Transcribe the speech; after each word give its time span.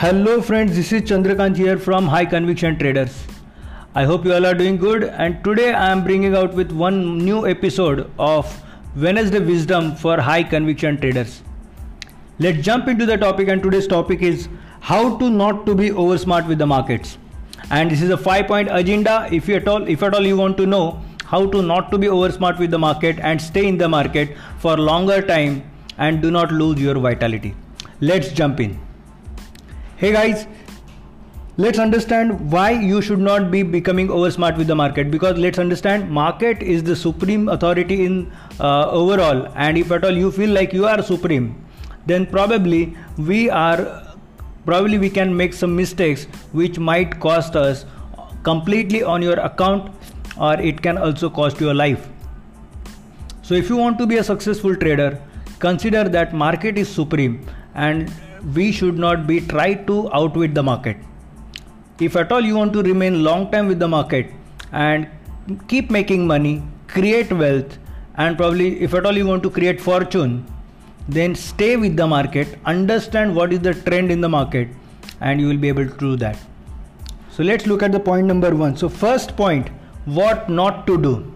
Hello 0.00 0.40
friends, 0.40 0.76
this 0.76 0.92
is 0.94 1.02
Chandrakant 1.02 1.58
here 1.58 1.76
from 1.76 2.06
High 2.06 2.24
Conviction 2.24 2.78
Traders. 2.78 3.22
I 3.94 4.04
hope 4.04 4.24
you 4.24 4.32
all 4.32 4.46
are 4.46 4.54
doing 4.54 4.78
good 4.78 5.04
and 5.04 5.44
today 5.44 5.74
I 5.74 5.90
am 5.92 6.04
bringing 6.04 6.34
out 6.34 6.54
with 6.54 6.72
one 6.72 7.18
new 7.18 7.46
episode 7.46 8.10
of 8.18 8.46
Wednesday 8.96 9.40
Wisdom 9.40 9.94
for 9.94 10.18
High 10.18 10.42
Conviction 10.42 10.96
Traders. 10.96 11.42
Let's 12.38 12.62
jump 12.62 12.88
into 12.88 13.04
the 13.04 13.18
topic 13.18 13.48
and 13.48 13.62
today's 13.62 13.86
topic 13.86 14.22
is 14.22 14.48
how 14.80 15.18
to 15.18 15.28
not 15.28 15.66
to 15.66 15.74
be 15.74 15.90
oversmart 15.90 16.48
with 16.48 16.56
the 16.56 16.66
markets. 16.66 17.18
And 17.70 17.90
this 17.90 18.00
is 18.00 18.08
a 18.08 18.16
five 18.16 18.46
point 18.46 18.70
agenda 18.72 19.28
if 19.30 19.48
you 19.48 19.56
at 19.56 19.68
all 19.68 19.86
if 19.86 20.02
at 20.02 20.14
all 20.14 20.26
you 20.26 20.38
want 20.38 20.56
to 20.64 20.66
know 20.66 20.98
how 21.26 21.44
to 21.50 21.60
not 21.60 21.90
to 21.90 21.98
be 21.98 22.06
oversmart 22.06 22.58
with 22.58 22.70
the 22.70 22.86
market 22.90 23.18
and 23.18 23.48
stay 23.52 23.68
in 23.68 23.76
the 23.76 23.94
market 24.00 24.38
for 24.60 24.78
longer 24.78 25.20
time 25.20 25.62
and 25.98 26.22
do 26.22 26.30
not 26.30 26.52
lose 26.52 26.80
your 26.80 26.94
vitality. 26.94 27.54
Let's 28.00 28.32
jump 28.32 28.60
in 28.60 28.80
hey 30.00 30.10
guys 30.12 30.46
let's 31.62 31.78
understand 31.78 32.52
why 32.52 32.70
you 32.90 33.02
should 33.02 33.18
not 33.24 33.50
be 33.54 33.62
becoming 33.62 34.10
over 34.10 34.30
smart 34.30 34.56
with 34.56 34.66
the 34.66 34.74
market. 34.74 35.10
Because 35.10 35.36
let's 35.36 35.58
understand 35.58 36.10
market 36.10 36.62
is 36.62 36.82
the 36.82 36.96
supreme 36.96 37.50
authority 37.50 38.06
in 38.06 38.32
uh, 38.60 38.90
overall. 38.90 39.52
And 39.56 39.76
if 39.76 39.92
at 39.92 40.02
all 40.02 40.16
you 40.16 40.32
feel 40.32 40.48
like 40.48 40.72
you 40.72 40.86
are 40.86 41.02
supreme 41.02 41.66
then 42.06 42.24
probably 42.24 42.96
we 43.18 43.50
are 43.50 44.16
probably 44.64 44.96
we 44.96 45.10
can 45.10 45.36
make 45.36 45.52
some 45.52 45.76
mistakes 45.76 46.24
which 46.52 46.78
might 46.78 47.20
cost 47.20 47.54
us 47.54 47.84
completely 48.42 49.02
on 49.02 49.20
your 49.20 49.38
account 49.40 49.92
or 50.38 50.54
it 50.54 50.80
can 50.80 50.96
also 50.96 51.28
cost 51.28 51.60
your 51.60 51.74
life. 51.74 52.08
So 53.42 53.52
if 53.52 53.68
you 53.68 53.76
want 53.76 53.98
to 53.98 54.06
be 54.06 54.16
a 54.16 54.24
successful 54.24 54.74
trader 54.74 55.20
consider 55.58 56.08
that 56.08 56.32
market 56.32 56.78
is 56.78 56.88
supreme. 56.88 57.46
And 57.74 58.10
we 58.54 58.72
should 58.72 58.98
not 58.98 59.26
be 59.26 59.40
try 59.40 59.74
to 59.74 60.12
outwit 60.12 60.54
the 60.54 60.62
market. 60.62 60.96
If 61.98 62.16
at 62.16 62.32
all 62.32 62.40
you 62.40 62.56
want 62.56 62.72
to 62.72 62.82
remain 62.82 63.22
long 63.22 63.50
time 63.50 63.66
with 63.66 63.78
the 63.78 63.88
market 63.88 64.32
and 64.72 65.08
keep 65.68 65.90
making 65.90 66.26
money 66.26 66.62
create 66.86 67.32
wealth 67.32 67.78
and 68.16 68.36
probably 68.36 68.80
if 68.80 68.94
at 68.94 69.06
all 69.06 69.16
you 69.16 69.26
want 69.26 69.42
to 69.42 69.50
create 69.50 69.80
fortune 69.80 70.44
then 71.08 71.34
stay 71.34 71.76
with 71.76 71.96
the 71.96 72.06
market 72.06 72.58
understand 72.66 73.34
what 73.34 73.52
is 73.52 73.60
the 73.60 73.74
trend 73.74 74.10
in 74.10 74.20
the 74.20 74.28
market 74.28 74.68
and 75.20 75.40
you 75.40 75.46
will 75.48 75.56
be 75.56 75.68
able 75.68 75.86
to 75.86 75.98
do 75.98 76.16
that. 76.16 76.38
So 77.30 77.42
let's 77.42 77.66
look 77.66 77.82
at 77.82 77.92
the 77.92 78.00
point 78.00 78.26
number 78.26 78.54
1 78.54 78.76
so 78.76 78.88
first 78.88 79.36
point 79.36 79.68
what 80.04 80.48
not 80.48 80.86
to 80.86 80.96
do. 81.00 81.32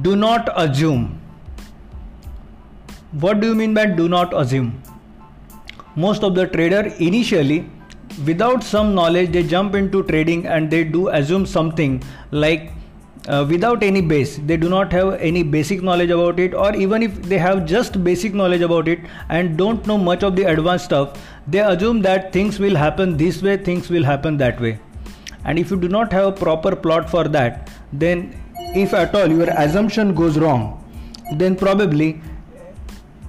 Do 0.00 0.16
not 0.16 0.48
assume. 0.56 1.20
What 3.12 3.40
do 3.40 3.48
you 3.48 3.54
mean 3.54 3.74
by 3.74 3.86
do 3.86 4.08
not 4.08 4.32
assume 4.34 4.82
most 5.96 6.22
of 6.22 6.34
the 6.34 6.46
trader 6.46 6.92
initially 6.98 7.64
without 8.26 8.62
some 8.62 8.94
knowledge 8.94 9.32
they 9.32 9.42
jump 9.42 9.74
into 9.74 10.02
trading 10.04 10.46
and 10.46 10.70
they 10.70 10.84
do 10.84 11.08
assume 11.08 11.46
something 11.46 12.02
like 12.30 12.70
uh, 13.28 13.46
without 13.48 13.82
any 13.82 14.00
base. 14.00 14.38
They 14.38 14.56
do 14.56 14.68
not 14.68 14.92
have 14.92 15.14
any 15.20 15.42
basic 15.42 15.82
knowledge 15.82 16.10
about 16.10 16.40
it 16.40 16.54
or 16.54 16.74
even 16.74 17.02
if 17.02 17.22
they 17.22 17.38
have 17.38 17.66
just 17.66 18.02
basic 18.02 18.34
knowledge 18.34 18.62
about 18.62 18.88
it 18.88 19.00
and 19.28 19.56
don't 19.56 19.86
know 19.86 19.98
much 19.98 20.22
of 20.22 20.36
the 20.36 20.44
advanced 20.44 20.86
stuff 20.86 21.18
they 21.46 21.60
assume 21.60 22.02
that 22.02 22.32
things 22.32 22.58
will 22.58 22.76
happen 22.76 23.16
this 23.16 23.42
way 23.42 23.56
things 23.56 23.90
will 23.90 24.04
happen 24.04 24.36
that 24.38 24.60
way. 24.60 24.78
And 25.44 25.58
if 25.58 25.70
you 25.70 25.76
do 25.76 25.88
not 25.88 26.12
have 26.12 26.26
a 26.26 26.32
proper 26.32 26.74
plot 26.74 27.10
for 27.10 27.24
that 27.28 27.70
then 27.92 28.38
if 28.74 28.94
at 28.94 29.14
all 29.14 29.28
your 29.28 29.48
assumption 29.50 30.14
goes 30.14 30.38
wrong 30.38 30.78
then 31.36 31.56
probably 31.56 32.20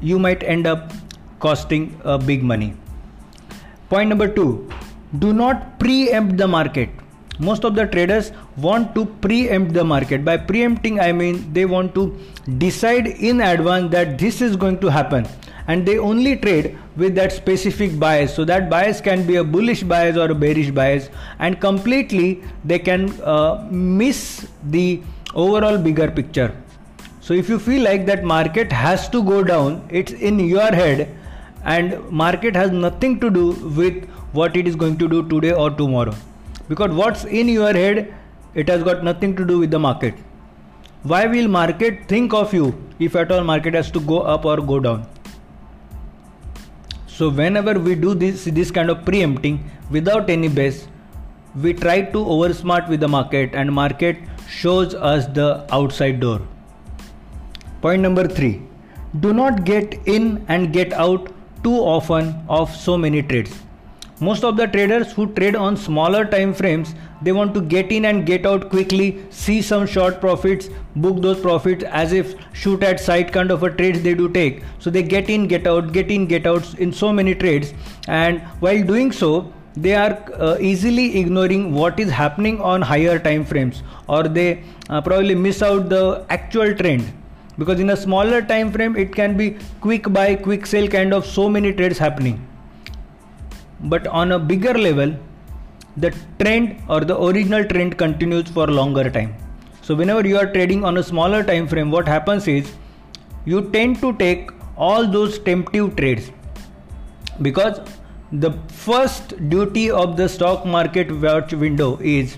you 0.02 0.20
might 0.20 0.44
end 0.44 0.68
up 0.68 0.92
costing 1.46 1.86
uh, 2.04 2.18
big 2.18 2.44
money. 2.44 2.74
Point 3.90 4.10
number 4.10 4.28
two 4.28 4.50
do 5.20 5.32
not 5.34 5.80
preempt 5.80 6.38
the 6.38 6.48
market. 6.48 6.90
Most 7.40 7.64
of 7.64 7.76
the 7.76 7.86
traders 7.86 8.32
want 8.58 8.94
to 8.96 9.06
preempt 9.06 9.74
the 9.74 9.84
market. 9.84 10.24
By 10.26 10.38
preempting, 10.38 11.00
I 11.00 11.12
mean 11.12 11.54
they 11.54 11.66
want 11.66 11.96
to 11.96 12.18
decide 12.58 13.08
in 13.08 13.42
advance 13.42 13.92
that 13.92 14.18
this 14.18 14.42
is 14.42 14.56
going 14.56 14.80
to 14.80 14.92
happen 14.98 15.28
and 15.68 15.86
they 15.86 15.98
only 15.98 16.36
trade 16.36 16.78
with 16.96 17.16
that 17.16 17.32
specific 17.32 17.98
bias. 18.00 18.36
So, 18.36 18.46
that 18.46 18.70
bias 18.70 19.02
can 19.02 19.26
be 19.26 19.38
a 19.38 19.44
bullish 19.44 19.84
bias 19.84 20.18
or 20.18 20.30
a 20.32 20.36
bearish 20.36 20.72
bias, 20.72 21.10
and 21.40 21.60
completely 21.60 22.44
they 22.66 22.80
can 22.80 23.10
uh, 23.22 23.68
miss 23.72 24.48
the 24.64 25.02
overall 25.34 25.78
bigger 25.78 26.12
picture. 26.12 26.56
So, 27.22 27.34
if 27.34 27.50
you 27.50 27.60
feel 27.60 27.84
like 27.84 28.06
that 28.08 28.24
market 28.24 28.72
has 28.72 29.10
to 29.10 29.24
go 29.24 29.44
down, 29.44 29.88
it's 29.90 30.12
in 30.12 30.40
your 30.40 30.72
head 30.72 31.16
and 31.64 32.10
market 32.10 32.56
has 32.56 32.72
nothing 32.72 33.20
to 33.20 33.30
do 33.30 33.52
with 33.80 34.06
what 34.34 34.58
it 34.58 34.68
is 34.68 34.76
going 34.76 34.98
to 34.98 35.08
do 35.08 35.28
today 35.30 35.54
or 35.54 35.70
tomorrow. 35.70 36.14
Because 36.68 36.92
what's 36.92 37.26
in 37.26 37.48
your 37.48 37.74
head 37.74 38.14
it 38.54 38.70
has 38.70 38.84
got 38.84 39.04
nothing 39.04 39.36
to 39.36 39.46
do 39.46 39.60
with 39.60 39.72
the 39.72 39.80
market. 39.80 40.14
Why 41.04 41.26
will 41.26 41.48
market 41.48 42.08
think 42.08 42.34
of 42.34 42.54
you 42.54 42.74
if 43.00 43.16
at 43.16 43.32
all 43.32 43.44
market 43.44 43.74
has 43.74 43.92
to 43.92 44.00
go 44.00 44.20
up 44.20 44.46
or 44.46 44.58
go 44.58 44.80
down? 44.80 45.08
So 47.08 47.30
whenever 47.30 47.80
we 47.80 47.96
do 47.96 48.14
this 48.14 48.46
this 48.46 48.72
kind 48.72 48.90
of 48.90 49.06
preempting 49.06 49.64
without 49.90 50.30
any 50.30 50.48
base 50.48 50.88
we 51.56 51.74
try 51.74 52.02
to 52.02 52.18
oversmart 52.36 52.88
with 52.90 53.00
the 53.00 53.08
market 53.08 53.54
and 53.54 53.72
market 53.72 54.18
shows 54.48 54.96
us 54.96 55.28
the 55.28 55.66
outside 55.72 56.20
door. 56.20 56.42
Point 57.82 58.02
number 58.02 58.28
3 58.28 58.62
do 59.20 59.34
not 59.34 59.64
get 59.64 59.94
in 60.08 60.44
and 60.48 60.74
get 60.74 60.94
out 60.94 61.32
too 61.64 61.76
often 61.76 62.34
of 62.50 62.76
so 62.76 62.98
many 62.98 63.22
trades. 63.22 63.64
Most 64.20 64.44
of 64.44 64.58
the 64.58 64.68
traders 64.68 65.12
who 65.12 65.34
trade 65.34 65.56
on 65.56 65.76
smaller 65.76 66.24
time 66.26 66.54
frames 66.54 66.94
they 67.22 67.32
want 67.32 67.54
to 67.56 67.62
get 67.62 67.92
in 67.92 68.06
and 68.06 68.26
get 68.26 68.46
out 68.46 68.70
quickly 68.70 69.24
see 69.30 69.62
some 69.62 69.88
short 69.88 70.20
profits 70.20 70.70
book 70.96 71.22
those 71.22 71.40
profits 71.40 71.84
as 71.86 72.14
if 72.14 72.36
shoot 72.54 72.84
at 72.84 73.00
sight 73.00 73.32
kind 73.32 73.50
of 73.50 73.64
a 73.64 73.72
trades 73.72 74.02
they 74.02 74.14
do 74.14 74.30
take. 74.30 74.62
So 74.80 74.90
they 74.90 75.04
get 75.04 75.30
in 75.30 75.48
get 75.48 75.66
out 75.66 75.92
get 75.94 76.12
in 76.12 76.28
get 76.28 76.46
out 76.46 76.74
in 76.76 76.94
so 76.94 77.12
many 77.12 77.34
trades. 77.34 77.74
And 78.08 78.42
while 78.60 78.84
doing 78.84 79.12
so 79.12 79.52
they 79.76 79.96
are 79.96 80.14
uh, 80.34 80.58
easily 80.60 81.18
ignoring 81.20 81.74
what 81.74 82.00
is 82.00 82.12
happening 82.12 82.62
on 82.62 82.82
higher 82.82 83.18
time 83.18 83.44
frames 83.44 83.82
or 84.08 84.24
they 84.24 84.64
uh, 84.90 85.02
probably 85.02 85.36
miss 85.36 85.62
out 85.64 85.90
the 85.90 86.26
actual 86.30 86.76
trend 86.76 87.12
because 87.58 87.80
in 87.80 87.90
a 87.92 87.98
smaller 87.98 88.42
time 88.42 88.72
frame 88.72 88.96
it 88.96 89.14
can 89.14 89.38
be 89.38 89.58
quick 89.82 90.12
buy 90.12 90.36
quick 90.36 90.66
sell 90.66 90.88
kind 90.88 91.14
of 91.14 91.26
so 91.26 91.50
many 91.50 91.74
trades 91.74 91.98
happening. 91.98 92.46
But 93.82 94.08
on 94.08 94.32
a 94.32 94.40
bigger 94.40 94.74
level 94.74 95.16
the 95.98 96.16
trend 96.40 96.82
or 96.90 97.02
the 97.02 97.20
original 97.22 97.64
trend 97.66 97.98
continues 97.98 98.50
for 98.50 98.68
longer 98.68 99.10
time. 99.10 99.36
So 99.82 99.96
whenever 99.96 100.28
you 100.28 100.38
are 100.38 100.52
trading 100.52 100.84
on 100.84 100.98
a 100.98 101.04
smaller 101.04 101.44
time 101.44 101.68
frame 101.68 101.92
what 101.92 102.08
happens 102.08 102.48
is 102.48 102.72
you 103.46 103.70
tend 103.72 104.00
to 104.02 104.14
take 104.14 104.50
all 104.78 105.08
those 105.08 105.38
temptive 105.40 105.96
trades. 105.96 106.32
Because 107.42 107.80
the 108.32 108.52
first 108.70 109.50
duty 109.50 109.92
of 109.92 110.18
the 110.18 110.28
stock 110.28 110.66
market 110.66 111.12
watch 111.22 111.54
window 111.54 112.00
is 112.02 112.38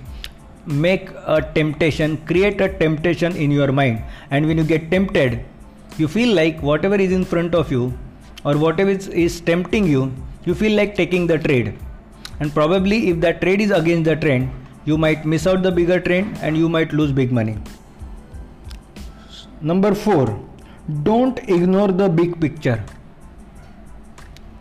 make 0.66 1.10
a 1.26 1.42
temptation 1.54 2.18
create 2.26 2.60
a 2.62 2.70
temptation 2.70 3.36
in 3.36 3.52
your 3.52 3.72
mind. 3.72 4.04
And 4.32 4.48
when 4.48 4.58
you 4.58 4.64
get 4.64 4.90
tempted 4.92 5.44
you 5.98 6.08
feel 6.08 6.36
like 6.36 6.62
whatever 6.62 6.96
is 6.96 7.12
in 7.12 7.24
front 7.24 7.56
of 7.56 7.72
you 7.72 7.98
or 8.44 8.58
whatever 8.58 8.90
is, 8.90 9.08
is 9.08 9.40
tempting 9.42 9.86
you 9.88 10.14
you 10.44 10.54
feel 10.56 10.76
like 10.76 10.96
taking 10.96 11.28
the 11.28 11.38
trade. 11.38 11.78
And 12.40 12.54
probably 12.54 13.10
if 13.10 13.22
that 13.22 13.42
trade 13.42 13.62
is 13.62 13.72
against 13.72 14.06
the 14.06 14.16
trend 14.16 14.52
you 14.86 14.98
might 14.98 15.26
miss 15.26 15.48
out 15.48 15.64
the 15.64 15.72
bigger 15.72 16.00
trend 16.00 16.38
and 16.42 16.58
you 16.58 16.70
might 16.70 16.94
lose 16.94 17.12
big 17.12 17.32
money. 17.32 17.58
Number 19.62 19.96
4 19.96 20.40
don't 21.04 21.40
ignore 21.50 21.88
the 21.88 22.08
big 22.08 22.40
picture. 22.40 22.84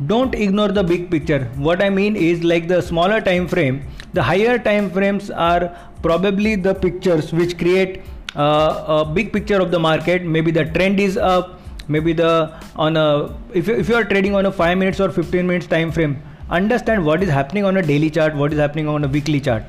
Don't 0.06 0.34
ignore 0.34 0.68
the 0.68 0.82
big 0.82 1.10
picture. 1.10 1.44
What 1.56 1.82
i 1.82 1.90
mean 1.90 2.16
is 2.16 2.42
like 2.42 2.66
the 2.68 2.80
smaller 2.80 3.20
time 3.20 3.46
frame 3.46 3.86
the 4.14 4.22
higher 4.22 4.58
time 4.58 4.90
frames 4.90 5.30
are 5.30 5.76
probably 6.02 6.54
the 6.54 6.74
pictures 6.74 7.32
which 7.32 7.58
create 7.58 8.02
uh, 8.36 8.84
a 8.88 9.04
big 9.04 9.32
picture 9.32 9.60
of 9.60 9.70
the 9.70 9.78
market. 9.78 10.22
Maybe 10.22 10.50
the 10.50 10.64
trend 10.64 11.00
is 11.00 11.16
up. 11.16 11.60
Maybe 11.86 12.12
the 12.14 12.52
on 12.76 12.96
a 12.96 13.36
if 13.52 13.68
you, 13.68 13.74
if 13.74 13.88
you 13.90 13.94
are 13.94 14.04
trading 14.04 14.34
on 14.34 14.46
a 14.46 14.52
5 14.52 14.78
minutes 14.78 15.00
or 15.00 15.10
15 15.10 15.46
minutes 15.46 15.66
time 15.66 15.92
frame 15.92 16.22
understand 16.48 17.04
what 17.04 17.22
is 17.22 17.28
happening 17.28 17.64
on 17.64 17.76
a 17.76 17.82
daily 17.82 18.08
chart 18.08 18.34
what 18.34 18.54
is 18.54 18.58
happening 18.58 18.88
on 18.88 19.04
a 19.04 19.08
weekly 19.08 19.40
chart. 19.40 19.62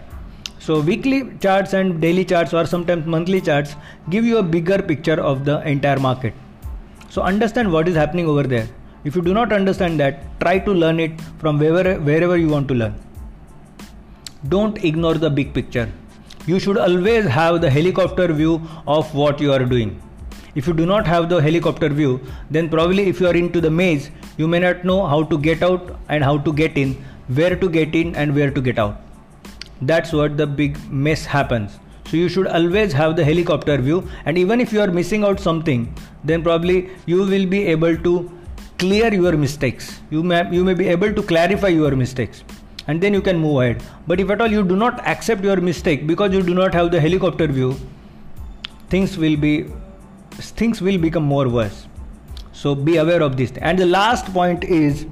So 0.59 0.79
weekly 0.79 1.19
charts 1.41 1.73
and 1.73 1.99
daily 2.01 2.23
charts 2.23 2.53
or 2.53 2.65
sometimes 2.65 3.05
monthly 3.05 3.41
charts 3.41 3.75
give 4.09 4.25
you 4.25 4.37
a 4.37 4.43
bigger 4.43 4.81
picture 4.81 5.19
of 5.31 5.43
the 5.43 5.61
entire 5.67 5.99
market. 5.99 6.33
So 7.09 7.21
understand 7.21 7.71
what 7.71 7.87
is 7.89 7.95
happening 7.95 8.27
over 8.27 8.43
there. 8.43 8.67
If 9.03 9.15
you 9.15 9.21
do 9.21 9.33
not 9.33 9.51
understand 9.53 9.99
that, 9.99 10.39
try 10.39 10.57
to 10.59 10.71
learn 10.73 10.99
it 10.99 11.19
from 11.39 11.59
wherever, 11.59 11.99
wherever 11.99 12.37
you 12.37 12.47
want 12.47 12.67
to 12.69 12.73
learn. 12.73 12.95
Don't 14.49 14.83
ignore 14.83 15.15
the 15.15 15.29
big 15.29 15.53
picture. 15.53 15.91
You 16.45 16.59
should 16.59 16.77
always 16.77 17.25
have 17.25 17.61
the 17.61 17.69
helicopter 17.69 18.31
view 18.31 18.61
of 18.85 19.13
what 19.15 19.39
you 19.39 19.51
are 19.51 19.65
doing. 19.65 20.01
If 20.53 20.67
you 20.67 20.73
do 20.73 20.85
not 20.85 21.07
have 21.07 21.29
the 21.29 21.41
helicopter 21.41 21.89
view, 21.89 22.21
then 22.51 22.69
probably 22.69 23.07
if 23.07 23.19
you 23.19 23.27
are 23.27 23.35
into 23.35 23.59
the 23.59 23.71
maze, 23.71 24.11
you 24.37 24.47
may 24.47 24.59
not 24.59 24.85
know 24.85 25.05
how 25.05 25.23
to 25.23 25.37
get 25.37 25.63
out 25.63 25.97
and 26.09 26.23
how 26.23 26.37
to 26.37 26.53
get 26.53 26.77
in. 26.77 26.95
where 27.27 27.55
to 27.55 27.67
get 27.69 27.95
in 27.95 28.15
and 28.15 28.35
where 28.35 28.51
to 28.51 28.61
get 28.61 28.77
out. 28.77 29.01
That's 29.81 30.13
what 30.13 30.37
the 30.37 30.45
big 30.45 30.77
mess 30.91 31.25
happens. 31.25 31.79
So 32.09 32.17
you 32.17 32.29
should 32.29 32.47
always 32.47 32.93
have 32.93 33.15
the 33.15 33.23
helicopter 33.25 33.77
view, 33.77 34.07
and 34.25 34.37
even 34.37 34.61
if 34.61 34.71
you 34.71 34.81
are 34.81 34.91
missing 34.91 35.23
out 35.23 35.39
something, 35.39 35.93
then 36.23 36.43
probably 36.43 36.89
you 37.05 37.17
will 37.17 37.47
be 37.47 37.65
able 37.65 37.97
to 37.97 38.31
clear 38.77 39.11
your 39.13 39.31
mistakes. 39.45 39.99
You 40.11 40.21
may 40.21 40.47
you 40.51 40.63
may 40.63 40.75
be 40.75 40.87
able 40.87 41.13
to 41.13 41.23
clarify 41.23 41.69
your 41.69 41.95
mistakes, 41.95 42.43
and 42.87 43.01
then 43.01 43.13
you 43.13 43.21
can 43.21 43.37
move 43.37 43.61
ahead. 43.61 43.83
But 44.07 44.19
if 44.19 44.29
at 44.29 44.41
all 44.41 44.51
you 44.51 44.63
do 44.63 44.75
not 44.75 45.05
accept 45.07 45.43
your 45.43 45.57
mistake 45.57 46.05
because 46.07 46.33
you 46.33 46.41
do 46.43 46.53
not 46.53 46.73
have 46.73 46.91
the 46.91 47.01
helicopter 47.01 47.47
view, 47.47 47.75
things 48.89 49.17
will 49.17 49.35
be 49.35 49.65
things 50.61 50.81
will 50.81 50.97
become 50.97 51.23
more 51.23 51.47
worse. 51.49 51.87
So 52.51 52.75
be 52.75 52.97
aware 52.97 53.21
of 53.21 53.37
this. 53.37 53.51
And 53.57 53.79
the 53.79 53.85
last 53.85 54.31
point 54.33 54.63
is 54.63 55.05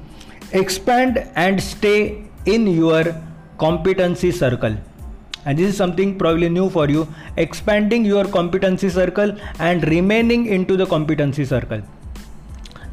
expand 0.52 1.18
and 1.36 1.62
stay 1.62 2.26
in 2.46 2.68
your 2.68 3.16
competency 3.58 4.32
circle. 4.32 4.76
And 5.46 5.58
this 5.58 5.70
is 5.70 5.78
something 5.78 6.18
probably 6.18 6.48
new 6.50 6.70
for 6.70 6.90
you. 6.90 7.08
Expanding 7.38 8.06
your 8.06 8.26
competency 8.26 8.90
circle 8.90 9.36
and 9.60 9.86
remaining 9.88 10.46
into 10.46 10.78
the 10.78 10.86
competency 10.86 11.44
circle 11.44 11.82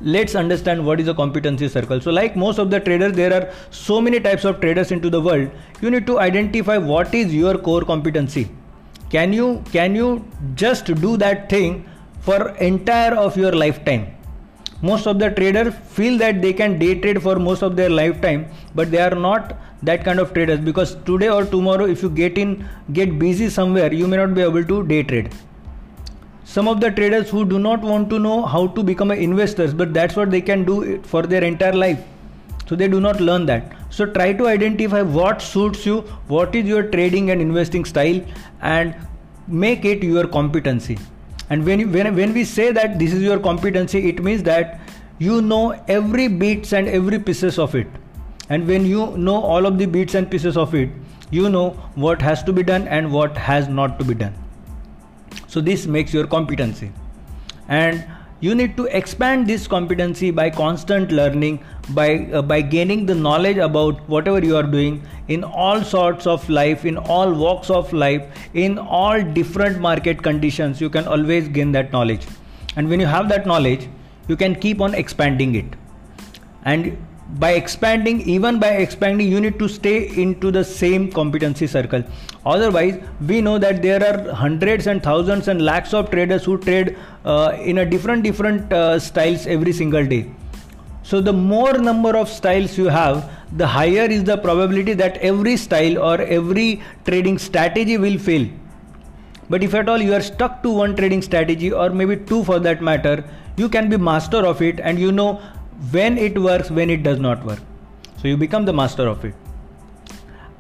let's 0.01 0.35
understand 0.35 0.85
what 0.85 1.01
is 1.01 1.09
a 1.09 1.15
competency 1.15 1.69
circle. 1.69 2.01
So 2.01 2.11
like 2.11 2.37
most 2.37 2.59
of 2.59 2.71
the 2.71 2.81
traders 2.81 3.13
there 3.13 3.33
are 3.33 3.53
so 3.71 4.01
many 4.01 4.21
types 4.21 4.45
of 4.45 4.61
traders 4.61 4.93
into 4.93 5.11
the 5.11 5.21
world. 5.21 5.51
You 5.81 5.91
need 5.91 6.07
to 6.07 6.19
identify 6.19 6.79
what 6.79 7.15
is 7.15 7.35
your 7.35 7.59
core 7.59 7.83
competency. 7.83 8.51
Can 9.11 9.33
you 9.33 9.63
can 9.73 9.95
you 9.95 10.25
just 10.55 10.87
do 10.87 11.17
that 11.17 11.49
thing 11.49 11.89
for 12.21 12.51
entire 12.57 13.15
of 13.15 13.37
your 13.37 13.53
lifetime? 13.53 14.17
Most 14.83 15.07
of 15.07 15.19
the 15.19 15.31
traders 15.31 15.75
feel 15.75 16.17
that 16.19 16.41
they 16.41 16.53
can 16.55 16.79
day 16.79 16.99
trade 16.99 17.23
for 17.23 17.39
most 17.39 17.63
of 17.63 17.77
their 17.77 17.91
lifetime 17.91 18.47
but 18.75 18.91
they 18.91 18.99
are 18.99 19.15
not 19.15 19.55
that 19.83 20.05
kind 20.05 20.19
of 20.19 20.33
traders 20.33 20.61
because 20.61 20.95
today 21.05 21.29
or 21.29 21.45
tomorrow 21.45 21.87
if 21.87 22.03
you 22.03 22.09
get 22.09 22.39
in 22.39 22.67
get 22.93 23.19
busy 23.19 23.49
somewhere 23.49 23.93
you 23.93 24.07
may 24.07 24.17
not 24.17 24.35
be 24.35 24.43
able 24.43 24.65
to 24.65 24.83
day 24.87 25.03
trade 25.03 25.31
some 26.53 26.67
of 26.67 26.81
the 26.81 26.91
traders 26.91 27.31
who 27.31 27.45
do 27.45 27.59
not 27.61 27.81
want 27.81 28.11
to 28.11 28.19
know 28.19 28.45
how 28.53 28.61
to 28.77 28.83
become 28.83 29.13
investors 29.13 29.73
but 29.73 29.93
that's 29.95 30.17
what 30.17 30.33
they 30.33 30.41
can 30.41 30.65
do 30.65 31.01
for 31.03 31.23
their 31.23 31.45
entire 31.45 31.73
life. 31.73 32.01
So 32.67 32.75
they 32.75 32.89
do 32.89 33.01
not 33.01 33.21
learn 33.21 33.47
that. 33.47 33.77
So 33.91 34.07
try 34.07 34.33
to 34.33 34.49
identify 34.49 35.03
what 35.03 35.43
suits 35.43 35.87
you 35.87 36.01
what 36.27 36.57
is 36.57 36.67
your 36.67 36.83
trading 36.95 37.31
and 37.31 37.41
investing 37.41 37.85
style 37.85 38.21
and 38.63 38.97
make 39.47 39.85
it 39.85 40.03
your 40.03 40.27
competency. 40.27 40.99
And 41.51 41.65
when, 41.65 41.81
you, 41.81 41.89
when, 41.89 42.17
when 42.17 42.35
we 42.35 42.45
say 42.45 42.73
that 42.73 42.99
this 42.99 43.13
is 43.13 43.23
your 43.23 43.39
competency 43.39 44.09
it 44.09 44.21
means 44.21 44.43
that 44.43 44.81
you 45.19 45.41
know 45.41 45.81
every 45.87 46.27
beats 46.27 46.73
and 46.73 46.89
every 46.89 47.21
pieces 47.21 47.61
of 47.61 47.77
it. 47.77 47.87
And 48.49 48.67
when 48.67 48.87
you 48.87 49.17
know 49.17 49.41
all 49.41 49.67
of 49.67 49.79
the 49.79 49.87
beats 49.87 50.15
and 50.15 50.29
pieces 50.29 50.57
of 50.57 50.75
it 50.75 50.89
you 51.31 51.49
know 51.49 51.71
what 51.95 52.21
has 52.21 52.43
to 52.43 52.53
be 52.53 52.65
done 52.65 52.89
and 52.89 53.13
what 53.13 53.37
has 53.37 53.69
not 53.69 54.01
to 54.01 54.05
be 54.05 54.15
done 54.15 54.40
so 55.51 55.61
this 55.61 55.87
makes 55.87 56.15
your 56.15 56.27
competency. 56.27 56.93
And 57.67 58.05
you 58.39 58.55
need 58.55 58.77
to 58.77 58.85
expand 58.99 59.47
this 59.47 59.67
competency 59.67 60.31
by 60.31 60.49
constant 60.49 61.11
learning 61.13 61.59
by 61.91 62.07
uh, 62.33 62.43
by 62.43 62.61
gaining 62.75 63.05
the 63.05 63.15
knowledge 63.15 63.59
about 63.65 64.01
whatever 64.15 64.45
you 64.45 64.57
are 64.61 64.69
doing 64.75 65.03
in 65.29 65.45
all 65.65 65.83
sorts 65.91 66.29
of 66.35 66.49
life 66.59 66.87
in 66.93 66.97
all 67.17 67.35
walks 67.43 67.69
of 67.79 67.93
life 67.93 68.47
in 68.55 68.79
all 69.01 69.23
different 69.41 69.81
market 69.89 70.23
conditions 70.29 70.81
you 70.81 70.89
can 70.89 71.13
always 71.17 71.49
gain 71.49 71.73
that 71.73 71.93
knowledge. 71.93 72.27
And 72.77 72.89
when 72.89 73.01
you 73.01 73.07
have 73.07 73.29
that 73.29 73.47
knowledge 73.47 73.89
you 74.29 74.37
can 74.37 74.55
keep 74.55 74.81
on 74.81 74.95
expanding 74.95 75.55
it. 75.57 75.77
And 76.65 76.97
by 77.39 77.53
expanding 77.53 78.21
even 78.23 78.59
by 78.59 78.69
expanding 78.85 79.29
you 79.29 79.41
need 79.41 79.59
to 79.59 79.69
stay 79.69 80.09
into 80.21 80.51
the 80.51 80.65
same 80.65 81.11
competency 81.11 81.67
circle. 81.67 82.03
Otherwise 82.45 83.01
we 83.27 83.41
know 83.41 83.59
that 83.59 83.83
there 83.83 84.03
are 84.03 84.33
hundreds 84.35 84.87
and 84.87 85.03
thousands 85.03 85.49
and 85.49 85.63
lakhs 85.63 85.95
of 85.95 86.11
traders 86.11 86.45
who 86.45 86.59
trade 86.59 86.97
uh, 87.25 87.57
in 87.61 87.79
a 87.79 87.87
different 87.87 88.23
different 88.25 88.73
uh, 88.73 88.99
styles 88.99 89.47
every 89.47 89.73
single 89.73 90.05
day. 90.05 90.29
So 91.03 91.21
the 91.21 91.33
more 91.33 91.75
number 91.79 92.17
of 92.17 92.29
styles 92.29 92.77
you 92.77 92.87
have 92.87 93.31
the 93.53 93.67
higher 93.67 94.05
is 94.05 94.25
the 94.25 94.37
probability 94.37 94.95
that 94.95 95.17
every 95.19 95.57
style 95.57 95.99
or 95.99 96.21
every 96.21 96.83
trading 97.05 97.39
strategy 97.39 97.99
will 97.99 98.19
fail. 98.19 98.49
But 99.49 99.65
if 99.65 99.75
at 99.75 99.89
all 99.89 100.01
you 100.01 100.15
are 100.15 100.21
stuck 100.21 100.63
to 100.63 100.71
one 100.71 100.95
trading 100.95 101.23
strategy 101.23 101.73
or 101.73 101.91
maybe 101.91 102.17
two 102.17 102.45
for 102.45 102.61
that 102.61 102.81
matter 102.81 103.25
you 103.57 103.69
can 103.69 103.89
be 103.89 103.97
master 103.97 104.39
of 104.51 104.63
it 104.63 104.81
and 104.81 104.99
you 104.99 105.11
know 105.13 105.41
when 105.91 106.19
it 106.19 106.39
works, 106.39 106.71
when 106.71 106.91
it 106.91 107.03
does 107.03 107.19
not 107.19 107.45
work. 107.45 107.61
So 108.21 108.29
you 108.29 108.37
become 108.37 108.65
the 108.65 108.73
master 108.73 109.07
of 109.09 109.25
it. 109.25 109.35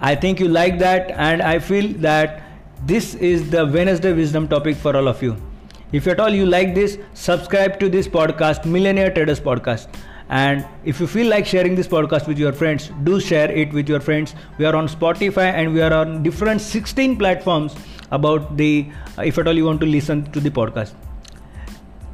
I 0.00 0.14
think 0.14 0.40
you 0.40 0.49
like 0.49 0.78
that, 0.78 1.11
and 1.11 1.43
I 1.43 1.58
feel 1.58 1.93
that 1.99 2.43
this 2.87 3.14
is 3.17 3.50
the 3.50 3.67
Wednesday 3.67 4.14
wisdom 4.14 4.49
topic 4.49 4.76
for 4.76 4.96
all 4.96 5.08
of 5.08 5.22
you. 5.22 5.37
If 5.93 6.06
at 6.06 6.20
all 6.20 6.31
you 6.31 6.46
like 6.46 6.75
this, 6.75 6.99
subscribe 7.14 7.78
to 7.81 7.88
this 7.88 8.08
podcast, 8.08 8.64
Millionaire 8.64 9.12
Traders 9.12 9.40
Podcast. 9.40 9.88
And 10.31 10.64
if 10.84 11.00
you 11.00 11.08
feel 11.08 11.28
like 11.28 11.44
sharing 11.44 11.75
this 11.75 11.88
podcast 11.88 12.28
with 12.28 12.38
your 12.38 12.52
friends, 12.52 12.90
do 13.02 13.20
share 13.20 13.50
it 13.50 13.73
with 13.73 13.88
your 13.88 13.99
friends. 13.99 14.34
We 14.58 14.64
are 14.64 14.76
on 14.76 14.87
Spotify 14.87 15.52
and 15.52 15.75
we 15.75 15.82
are 15.82 15.93
on 15.93 16.23
different 16.23 16.61
16 16.61 17.16
platforms 17.19 17.75
about 18.12 18.56
the, 18.56 18.88
uh, 19.19 19.23
if 19.23 19.38
at 19.38 19.49
all 19.49 19.55
you 19.55 19.64
want 19.64 19.81
to 19.81 19.87
listen 19.87 20.31
to 20.31 20.38
the 20.40 20.50
podcast. 20.50 20.94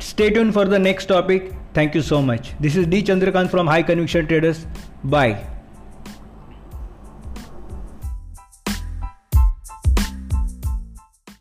Stay 0.06 0.30
tuned 0.30 0.52
for 0.54 0.64
the 0.64 0.78
next 0.78 1.06
topic. 1.06 1.52
Thank 1.74 1.96
you 1.96 2.00
so 2.00 2.22
much. 2.22 2.54
This 2.60 2.76
is 2.76 2.86
D 2.86 3.02
Chandrakant 3.02 3.50
from 3.50 3.66
High 3.66 3.82
Conviction 3.82 4.26
Traders. 4.28 4.64
Bye. 5.02 5.55